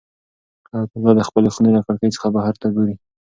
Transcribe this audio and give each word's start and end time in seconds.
حیات 0.69 0.91
الله 0.95 1.13
د 1.15 1.21
خپلې 1.29 1.49
خونې 1.53 1.71
له 1.75 1.81
کړکۍ 1.85 2.09
څخه 2.15 2.27
بهر 2.35 2.53
ته 2.61 2.67
ګوري. 2.75 2.95